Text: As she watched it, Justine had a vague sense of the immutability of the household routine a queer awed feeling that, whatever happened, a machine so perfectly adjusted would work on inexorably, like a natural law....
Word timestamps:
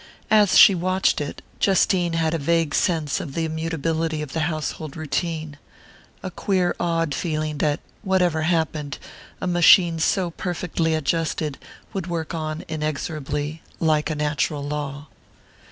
As 0.31 0.57
she 0.57 0.73
watched 0.73 1.21
it, 1.21 1.43
Justine 1.59 2.13
had 2.13 2.33
a 2.33 2.39
vague 2.39 2.73
sense 2.73 3.19
of 3.19 3.35
the 3.35 3.45
immutability 3.45 4.23
of 4.23 4.33
the 4.33 4.39
household 4.49 4.97
routine 4.97 5.57
a 6.23 6.31
queer 6.31 6.75
awed 6.79 7.13
feeling 7.13 7.59
that, 7.59 7.81
whatever 8.01 8.41
happened, 8.41 8.97
a 9.39 9.45
machine 9.45 9.99
so 9.99 10.31
perfectly 10.31 10.95
adjusted 10.95 11.59
would 11.93 12.07
work 12.07 12.33
on 12.33 12.65
inexorably, 12.67 13.61
like 13.79 14.09
a 14.09 14.15
natural 14.15 14.63
law.... 14.67 15.05